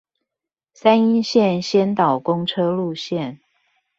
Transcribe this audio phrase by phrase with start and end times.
[0.73, 3.37] 三鶯線先導公車路線